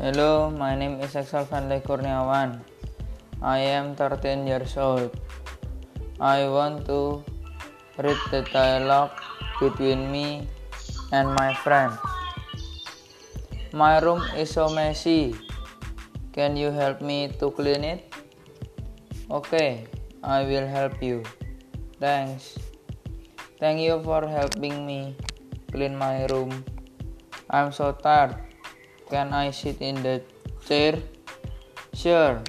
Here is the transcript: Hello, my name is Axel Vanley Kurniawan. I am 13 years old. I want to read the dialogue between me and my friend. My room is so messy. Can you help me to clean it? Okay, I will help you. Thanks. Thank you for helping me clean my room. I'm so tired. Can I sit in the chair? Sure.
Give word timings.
Hello, 0.00 0.48
my 0.48 0.72
name 0.72 0.96
is 1.04 1.12
Axel 1.12 1.44
Vanley 1.44 1.84
Kurniawan. 1.84 2.64
I 3.44 3.60
am 3.68 3.92
13 3.92 4.48
years 4.48 4.80
old. 4.80 5.12
I 6.16 6.48
want 6.48 6.88
to 6.88 7.20
read 8.00 8.16
the 8.32 8.40
dialogue 8.48 9.12
between 9.60 10.08
me 10.08 10.48
and 11.12 11.28
my 11.36 11.52
friend. 11.52 11.92
My 13.76 14.00
room 14.00 14.24
is 14.40 14.48
so 14.48 14.72
messy. 14.72 15.36
Can 16.32 16.56
you 16.56 16.72
help 16.72 17.04
me 17.04 17.36
to 17.36 17.52
clean 17.52 17.84
it? 17.84 18.08
Okay, 19.28 19.84
I 20.24 20.48
will 20.48 20.64
help 20.64 20.96
you. 21.04 21.28
Thanks. 22.00 22.56
Thank 23.60 23.84
you 23.84 24.00
for 24.00 24.24
helping 24.24 24.88
me 24.88 25.12
clean 25.68 25.92
my 25.92 26.24
room. 26.32 26.64
I'm 27.52 27.68
so 27.68 27.92
tired. 27.92 28.49
Can 29.10 29.34
I 29.34 29.50
sit 29.50 29.82
in 29.82 30.00
the 30.02 30.22
chair? 30.64 30.96
Sure. 31.92 32.40